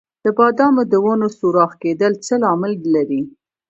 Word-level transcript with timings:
د 0.23 0.25
بادامو 0.37 0.81
د 0.91 0.93
ونو 1.03 1.27
سوراخ 1.37 1.71
کیدل 1.83 2.13
څه 2.25 2.33
لامل 2.43 2.73
لري؟ 2.95 3.21